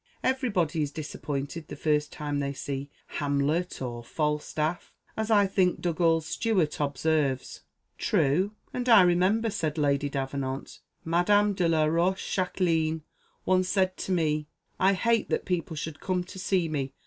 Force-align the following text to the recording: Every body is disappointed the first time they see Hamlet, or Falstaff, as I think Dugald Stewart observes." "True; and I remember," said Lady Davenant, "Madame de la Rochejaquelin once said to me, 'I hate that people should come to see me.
Every 0.23 0.49
body 0.49 0.81
is 0.81 0.89
disappointed 0.91 1.67
the 1.67 1.75
first 1.75 2.11
time 2.11 2.39
they 2.39 2.53
see 2.53 2.89
Hamlet, 3.19 3.83
or 3.83 4.03
Falstaff, 4.03 4.91
as 5.15 5.29
I 5.29 5.45
think 5.45 5.79
Dugald 5.79 6.23
Stewart 6.23 6.79
observes." 6.79 7.61
"True; 7.99 8.51
and 8.73 8.89
I 8.89 9.03
remember," 9.03 9.51
said 9.51 9.77
Lady 9.77 10.09
Davenant, 10.09 10.79
"Madame 11.05 11.53
de 11.53 11.69
la 11.69 11.85
Rochejaquelin 11.85 13.03
once 13.45 13.69
said 13.69 13.95
to 13.97 14.11
me, 14.11 14.47
'I 14.79 14.93
hate 14.93 15.29
that 15.29 15.45
people 15.45 15.75
should 15.75 15.99
come 15.99 16.23
to 16.23 16.39
see 16.39 16.67
me. 16.67 16.93